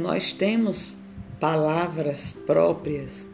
nós 0.00 0.32
temos 0.32 0.96
palavras 1.38 2.32
próprias 2.46 3.28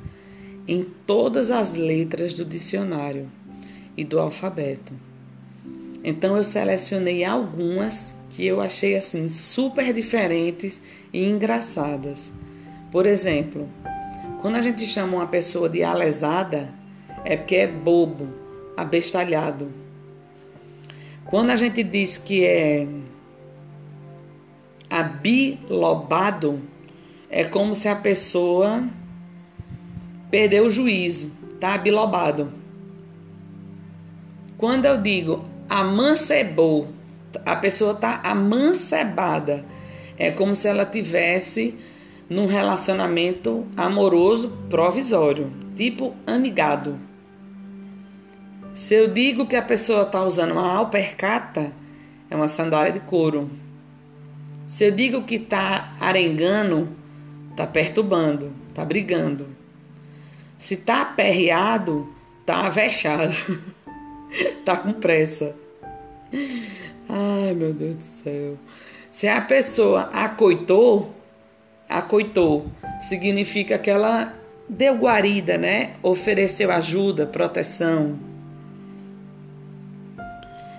em 0.66 0.85
todas 1.06 1.50
as 1.50 1.74
letras 1.74 2.32
do 2.32 2.44
dicionário 2.44 3.30
e 3.96 4.04
do 4.04 4.19
alfabeto. 4.19 4.92
Então 6.03 6.37
eu 6.37 6.42
selecionei 6.42 7.24
algumas 7.24 8.14
que 8.31 8.44
eu 8.44 8.60
achei 8.60 8.96
assim 8.96 9.28
super 9.28 9.92
diferentes 9.92 10.82
e 11.13 11.24
engraçadas. 11.24 12.32
Por 12.90 13.06
exemplo, 13.06 13.69
quando 14.42 14.56
a 14.56 14.60
gente 14.60 14.85
chama 14.87 15.19
uma 15.19 15.26
pessoa 15.26 15.69
de 15.69 15.83
alesada, 15.83 16.69
é 17.24 17.37
porque 17.37 17.56
é 17.56 17.66
bobo, 17.66 18.28
abestalhado. 18.77 19.72
Quando 21.27 21.50
a 21.50 21.56
gente 21.56 21.83
diz 21.83 22.19
que 22.19 22.44
é 22.44 22.86
abilobado, 25.00 26.60
é 27.30 27.45
como 27.45 27.74
se 27.74 27.88
a 27.88 27.96
pessoa 27.96 28.84
perdeu 30.30 30.66
o 30.66 30.70
juízo, 30.70 31.32
tá 31.60 31.74
abilobado. 31.74 32.52
Quando 34.56 34.86
eu 34.86 35.00
digo 35.00 35.45
amancebou, 35.69 36.88
a 37.45 37.56
pessoa 37.56 37.95
tá 37.95 38.20
amancebada. 38.22 39.64
É 40.19 40.30
como 40.30 40.55
se 40.55 40.66
ela 40.66 40.86
tivesse 40.86 41.74
num 42.28 42.47
relacionamento 42.47 43.66
amoroso 43.77 44.50
provisório, 44.69 45.52
tipo 45.74 46.14
amigado. 46.27 46.98
Se 48.74 48.94
eu 48.94 49.08
digo 49.08 49.47
que 49.47 49.56
a 49.56 49.62
pessoa 49.62 50.02
está 50.02 50.22
usando 50.22 50.52
uma 50.52 50.72
alpercata, 50.72 51.72
é 52.30 52.36
uma 52.36 52.48
sandália 52.48 52.92
de 52.92 53.00
couro. 53.00 53.50
Se 54.67 54.84
eu 54.84 54.91
digo 54.91 55.22
que 55.22 55.36
está 55.36 55.97
arengando, 56.00 56.89
está 57.50 57.67
perturbando, 57.67 58.53
está 58.69 58.84
brigando. 58.84 59.47
Se 60.58 60.75
está 60.75 61.03
aperreado, 61.03 62.12
está 62.41 62.67
avexado, 62.67 63.34
está 64.31 64.77
com 64.78 64.92
pressa. 64.95 65.55
Ai, 67.08 67.55
meu 67.55 67.73
Deus 67.73 67.97
do 67.97 68.03
céu. 68.03 68.58
Se 69.11 69.28
a 69.28 69.41
pessoa 69.41 70.11
acoitou, 70.12 71.14
acoitou, 71.89 72.67
significa 73.01 73.78
que 73.78 73.89
ela 73.89 74.34
deu 74.69 74.95
guarida, 74.97 75.56
né? 75.56 75.95
Ofereceu 76.03 76.70
ajuda, 76.73 77.25
proteção. 77.25 78.19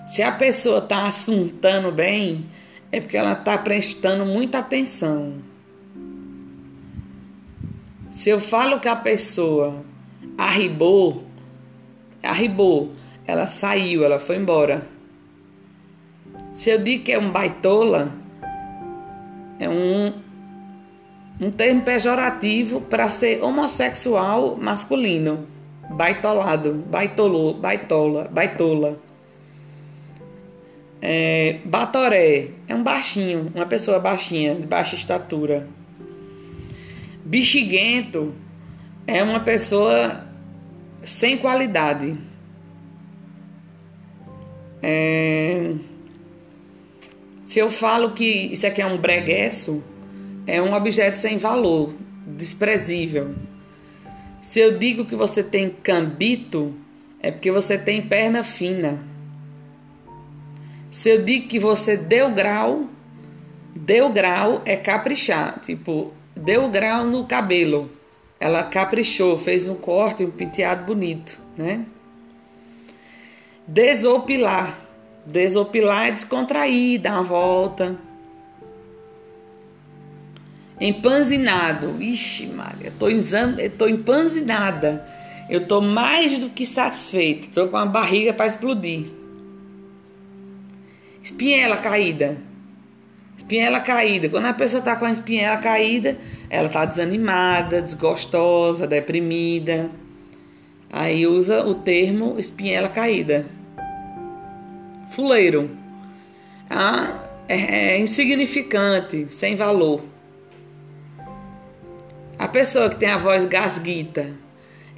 Se 0.06 0.22
a 0.22 0.32
pessoa 0.32 0.78
está 0.78 1.06
assuntando 1.06 1.90
bem, 1.90 2.46
é 2.90 3.00
porque 3.00 3.16
ela 3.16 3.32
está 3.32 3.56
prestando 3.58 4.24
muita 4.24 4.58
atenção. 4.58 5.34
Se 8.10 8.30
eu 8.30 8.40
falo 8.40 8.80
que 8.80 8.88
a 8.88 8.96
pessoa 8.96 9.84
arribou, 10.36 11.24
arribou, 12.22 12.92
ela 13.26 13.46
saiu, 13.46 14.04
ela 14.04 14.18
foi 14.18 14.36
embora. 14.36 14.86
Se 16.50 16.70
eu 16.70 16.82
digo 16.82 17.04
que 17.04 17.12
é 17.12 17.18
um 17.18 17.30
baitola, 17.30 18.12
é 19.60 19.68
um, 19.68 20.12
um 21.40 21.50
termo 21.50 21.82
pejorativo 21.82 22.80
para 22.80 23.08
ser 23.08 23.42
homossexual 23.42 24.56
masculino. 24.56 25.46
Baitolado, 25.90 26.84
baitolô, 26.88 27.54
baitola, 27.54 28.28
baitola. 28.30 28.98
É, 31.00 31.60
batoré 31.64 32.50
é 32.66 32.74
um 32.74 32.82
baixinho, 32.82 33.52
uma 33.54 33.66
pessoa 33.66 33.98
baixinha, 33.98 34.54
de 34.54 34.66
baixa 34.66 34.96
estatura. 34.96 35.68
Bexiguento 37.24 38.34
é 39.06 39.22
uma 39.22 39.40
pessoa 39.40 40.26
sem 41.04 41.38
qualidade. 41.38 42.16
É, 44.82 45.72
se 47.46 47.58
eu 47.58 47.70
falo 47.70 48.12
que 48.12 48.24
isso 48.24 48.66
aqui 48.66 48.82
é 48.82 48.86
um 48.86 48.98
breguesso, 48.98 49.82
é 50.46 50.60
um 50.60 50.74
objeto 50.74 51.16
sem 51.16 51.38
valor, 51.38 51.94
desprezível. 52.26 53.34
Se 54.42 54.60
eu 54.60 54.78
digo 54.78 55.04
que 55.04 55.16
você 55.16 55.42
tem 55.42 55.70
cambito, 55.70 56.74
é 57.20 57.30
porque 57.30 57.50
você 57.50 57.76
tem 57.76 58.02
perna 58.02 58.44
fina. 58.44 59.02
Se 60.90 61.10
eu 61.10 61.22
digo 61.22 61.48
que 61.48 61.58
você 61.58 61.96
deu 61.96 62.30
grau, 62.30 62.88
deu 63.74 64.10
grau 64.10 64.62
é 64.64 64.76
caprichar, 64.76 65.60
tipo, 65.60 66.12
deu 66.34 66.68
grau 66.68 67.04
no 67.04 67.26
cabelo. 67.26 67.90
Ela 68.40 68.62
caprichou, 68.64 69.36
fez 69.36 69.68
um 69.68 69.74
corte, 69.74 70.24
um 70.24 70.30
penteado 70.30 70.84
bonito, 70.84 71.40
né? 71.56 71.84
Desopilar 73.66 74.88
Desopilar 75.28 76.06
é 76.06 76.10
descontrair, 76.12 76.98
dar 76.98 77.12
uma 77.12 77.22
volta. 77.22 77.96
Empanzinado. 80.80 81.96
Ixi, 82.00 82.46
Maria, 82.46 82.90
tô, 82.98 83.08
exam... 83.10 83.56
tô 83.76 83.86
empanzinada. 83.86 85.06
Eu 85.50 85.66
tô 85.66 85.82
mais 85.82 86.38
do 86.38 86.48
que 86.48 86.64
satisfeita. 86.64 87.48
Tô 87.54 87.68
com 87.68 87.76
a 87.76 87.84
barriga 87.84 88.32
para 88.32 88.46
explodir. 88.46 89.06
Espinhela 91.38 91.76
caída. 91.76 92.36
Espinhela 93.36 93.78
caída. 93.78 94.28
Quando 94.28 94.46
a 94.46 94.52
pessoa 94.52 94.82
tá 94.82 94.96
com 94.96 95.04
a 95.04 95.12
espinhela 95.12 95.58
caída, 95.58 96.18
ela 96.50 96.68
tá 96.68 96.84
desanimada, 96.84 97.80
desgostosa, 97.80 98.88
deprimida. 98.88 99.88
Aí 100.90 101.28
usa 101.28 101.64
o 101.64 101.74
termo 101.74 102.34
espinhela 102.40 102.88
caída 102.88 103.46
fuleiro. 105.10 105.70
Ah, 106.68 107.22
é, 107.48 107.92
é 107.92 108.00
insignificante, 108.00 109.32
sem 109.32 109.54
valor. 109.54 110.02
A 112.36 112.48
pessoa 112.48 112.90
que 112.90 112.96
tem 112.96 113.10
a 113.10 113.16
voz 113.16 113.44
gasguita 113.44 114.34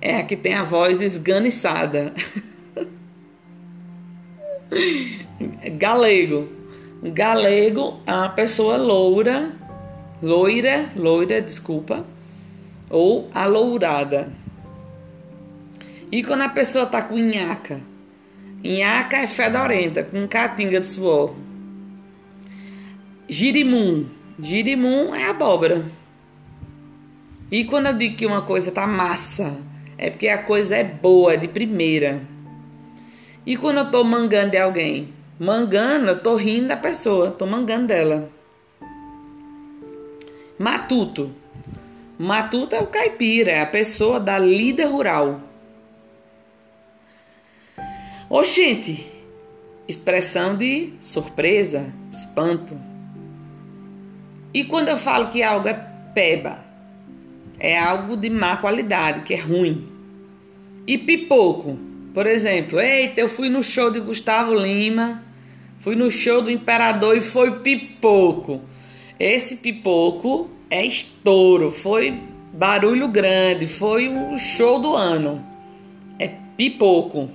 é 0.01 0.17
a 0.17 0.23
que 0.25 0.39
tem 0.39 0.55
a 0.55 0.63
voz 0.63 1.03
esganiçada. 1.03 2.15
Galego. 5.79 6.49
Galego 7.03 8.01
é 8.07 8.13
uma 8.13 8.29
pessoa 8.29 8.77
loura, 8.77 9.53
loira, 10.23 10.91
loira, 10.95 11.41
desculpa, 11.41 12.05
ou 12.91 13.31
alourada. 13.35 14.29
E 16.13 16.23
quando 16.23 16.43
a 16.43 16.49
pessoa 16.49 16.87
tá 16.87 17.01
com 17.03 17.17
nhaca, 17.17 17.81
Inhaca 18.63 19.17
é 19.17 19.27
fedorenta, 19.27 20.03
com 20.03 20.29
catinga 20.29 20.81
de 20.81 20.87
suor. 20.87 21.35
Girimum. 23.27 24.05
Girimum 24.39 25.15
é 25.15 25.25
abóbora. 25.29 25.87
E 27.51 27.65
quando 27.65 27.87
eu 27.87 27.95
digo 27.95 28.17
que 28.17 28.27
uma 28.27 28.43
coisa 28.43 28.71
tá 28.71 28.87
massa, 28.87 29.57
é 29.97 30.11
porque 30.11 30.29
a 30.29 30.43
coisa 30.43 30.77
é 30.77 30.85
boa, 30.85 31.39
de 31.39 31.49
primeira. 31.49 32.21
E 33.47 33.57
quando 33.57 33.79
eu 33.79 33.91
tô 33.91 34.05
mangando 34.05 34.51
de 34.51 34.59
alguém? 34.59 35.09
Mangando, 35.43 36.09
eu 36.09 36.21
tô 36.21 36.37
rindo 36.37 36.69
da 36.69 36.77
pessoa, 36.77 37.31
tô 37.31 37.47
mangando 37.47 37.87
dela. 37.87 38.31
Matuto. 40.59 41.33
Matuto 42.19 42.77
é 42.77 42.81
o 42.81 42.87
caipira, 42.87 43.51
é 43.51 43.63
a 43.63 43.67
pessoa 43.67 44.21
da 44.21 44.39
lida 44.39 44.87
rural. 44.87 45.41
Oxente! 48.29 49.11
Expressão 49.89 50.55
de 50.59 50.93
surpresa, 51.01 51.91
espanto. 52.13 52.79
E 54.53 54.63
quando 54.65 54.89
eu 54.89 54.99
falo 54.99 55.31
que 55.31 55.43
algo 55.43 55.69
é 55.69 55.73
peba, 56.15 56.59
é 57.59 57.79
algo 57.79 58.15
de 58.15 58.29
má 58.29 58.59
qualidade, 58.59 59.23
que 59.23 59.33
é 59.33 59.41
ruim. 59.41 59.89
E 60.87 60.99
pipoco, 60.99 61.79
por 62.13 62.27
exemplo, 62.27 62.79
eita, 62.79 63.23
eu 63.23 63.29
fui 63.29 63.49
no 63.49 63.63
show 63.63 63.91
de 63.91 64.01
Gustavo 64.01 64.55
Lima, 64.55 65.30
fui 65.81 65.97
no 65.97 66.11
show 66.11 66.41
do 66.41 66.51
Imperador 66.51 67.17
e 67.17 67.21
foi 67.21 67.59
pipoco. 67.61 68.61
Esse 69.19 69.57
pipoco 69.57 70.49
é 70.71 70.85
estouro, 70.85 71.71
foi 71.71 72.23
barulho 72.53 73.09
grande, 73.09 73.67
foi 73.67 74.09
o 74.09 74.39
show 74.39 74.79
do 74.79 74.95
ano. 74.95 75.45
É 76.19 76.31
pipoco. 76.57 77.29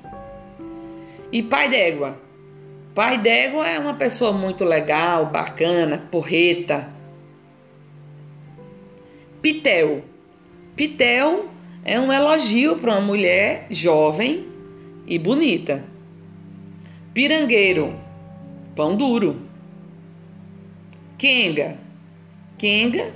E 1.32 1.44
pai 1.44 1.70
d'égua? 1.70 2.18
Pai 2.94 3.18
d'égua 3.18 3.68
é 3.68 3.78
uma 3.78 3.96
pessoa 3.96 4.32
muito 4.32 4.64
legal, 4.64 5.26
bacana, 5.26 5.98
porreta. 6.10 6.90
Pitel. 9.42 10.04
Pitel 10.76 11.46
é 11.84 12.00
um 12.00 12.12
elogio 12.12 12.78
para 12.78 12.92
uma 12.92 13.02
mulher 13.02 13.68
jovem 13.70 14.48
e 15.06 15.20
bonita. 15.20 15.84
Pirangueiro, 17.14 18.05
pão 18.76 18.96
duro. 18.96 19.42
Quenga. 21.18 21.78
Quenga 22.58 23.14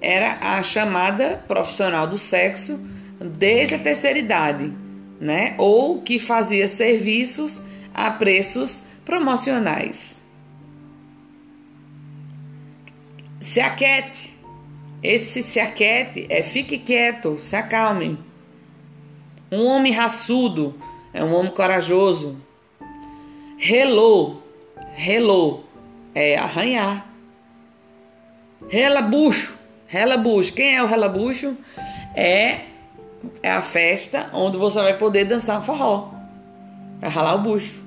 era 0.00 0.38
a 0.40 0.62
chamada 0.62 1.42
profissional 1.48 2.06
do 2.06 2.18
sexo 2.18 2.78
desde 3.18 3.76
a 3.76 3.78
terceira 3.78 4.18
idade, 4.18 4.70
né? 5.18 5.54
Ou 5.56 6.02
que 6.02 6.18
fazia 6.18 6.68
serviços 6.68 7.62
a 7.94 8.10
preços 8.10 8.82
promocionais. 9.04 10.22
Se 13.40 13.60
aquete. 13.60 14.34
Esse 15.02 15.42
se 15.42 15.60
aquete 15.60 16.26
é 16.30 16.42
fique 16.42 16.78
quieto, 16.78 17.38
se 17.42 17.54
acalme. 17.54 18.18
Um 19.52 19.66
homem 19.66 19.92
raçudo 19.92 20.74
é 21.12 21.22
um 21.22 21.34
homem 21.34 21.52
corajoso. 21.52 22.40
Relou, 23.58 24.42
relou 24.94 25.64
é 26.14 26.36
arranhar. 26.36 27.06
Relabucho, 28.68 29.58
relabucho. 29.86 30.52
Quem 30.54 30.76
é 30.76 30.82
o 30.82 30.86
relabucho? 30.86 31.56
É, 32.14 32.60
é 33.42 33.50
a 33.50 33.60
festa 33.60 34.30
onde 34.32 34.56
você 34.56 34.80
vai 34.80 34.96
poder 34.96 35.24
dançar 35.24 35.62
forró. 35.62 36.12
Vai 36.98 37.10
ralar 37.10 37.34
o 37.34 37.42
bucho. 37.42 37.82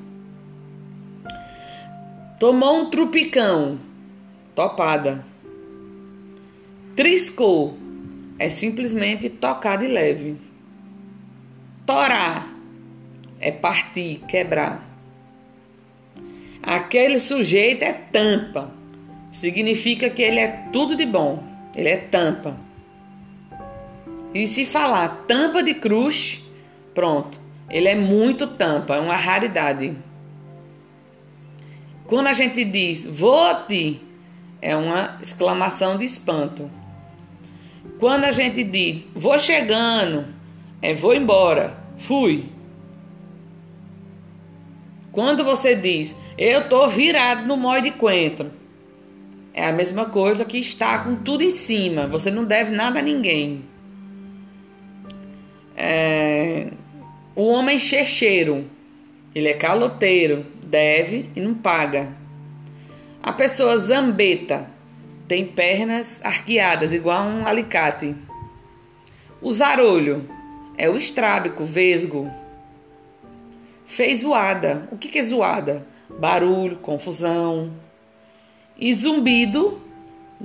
Tomou 2.39 2.81
um 2.81 2.89
trupicão. 2.89 3.79
Topada. 4.53 5.25
Triscou. 6.95 7.77
É 8.37 8.49
simplesmente 8.49 9.29
tocar 9.29 9.77
de 9.77 9.87
leve. 9.87 10.37
Torar. 11.85 12.47
É 13.39 13.51
partir, 13.51 14.21
quebrar. 14.27 14.86
Aquele 16.67 17.17
sujeito 17.17 17.83
é 17.83 17.93
tampa. 17.93 18.69
Significa 19.31 20.09
que 20.09 20.21
ele 20.21 20.41
é 20.41 20.65
tudo 20.73 20.97
de 20.97 21.05
bom. 21.05 21.41
Ele 21.73 21.87
é 21.87 21.95
tampa. 21.95 22.57
E 24.33 24.45
se 24.45 24.65
falar 24.65 25.23
tampa 25.25 25.63
de 25.63 25.73
cruz, 25.73 26.43
pronto. 26.93 27.39
Ele 27.69 27.87
é 27.87 27.95
muito 27.95 28.47
tampa, 28.47 28.97
é 28.97 28.99
uma 28.99 29.15
raridade. 29.15 29.95
Quando 32.05 32.27
a 32.27 32.33
gente 32.33 32.65
diz 32.65 33.05
vou-te, 33.05 34.01
é 34.61 34.75
uma 34.75 35.17
exclamação 35.21 35.97
de 35.97 36.03
espanto. 36.03 36.69
Quando 37.97 38.25
a 38.25 38.31
gente 38.31 38.61
diz 38.65 39.05
vou 39.15 39.39
chegando, 39.39 40.25
é 40.81 40.93
vou 40.93 41.13
embora, 41.13 41.77
fui. 41.95 42.56
Quando 45.17 45.43
você 45.43 45.73
diz 45.73 46.15
eu 46.37 46.69
tô 46.69 46.87
virado 46.87 47.47
no 47.47 47.57
mói 47.57 47.81
de 47.81 47.89
coentro, 47.89 48.51
é 49.51 49.65
a 49.65 49.73
mesma 49.73 50.05
coisa 50.05 50.45
que 50.45 50.59
está 50.59 50.99
com 50.99 51.15
tudo 51.15 51.43
em 51.43 51.49
cima. 51.49 52.05
Você 52.05 52.29
não 52.29 52.45
deve 52.45 52.69
nada 52.69 52.99
a 52.99 53.01
ninguém. 53.01 53.63
É... 55.75 56.67
O 57.35 57.47
homem 57.47 57.79
checheiro, 57.79 58.69
ele 59.33 59.49
é 59.49 59.55
caloteiro, 59.55 60.45
deve 60.61 61.31
e 61.35 61.41
não 61.41 61.55
paga. 61.55 62.15
A 63.23 63.33
pessoa 63.33 63.75
zambeta 63.75 64.69
tem 65.27 65.47
pernas 65.47 66.23
arqueadas, 66.23 66.93
igual 66.93 67.25
um 67.25 67.47
alicate. 67.47 68.15
O 69.41 69.51
zarolho 69.51 70.29
é 70.77 70.87
o 70.87 70.95
estrábico, 70.95 71.65
vesgo. 71.65 72.31
Fez 73.87 74.19
zoada. 74.19 74.87
O 74.91 74.97
que 74.97 75.17
é 75.17 75.23
zoada? 75.23 75.87
Barulho, 76.09 76.77
confusão. 76.77 77.71
E 78.77 78.93
zumbido, 78.93 79.81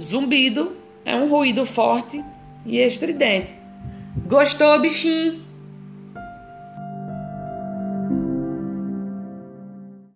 zumbido 0.01 0.77
é 1.05 1.15
um 1.15 1.29
ruído 1.29 1.67
forte 1.67 2.25
e 2.65 2.79
estridente. 2.79 3.55
Gostou, 4.27 4.81
bichinho? 4.81 5.52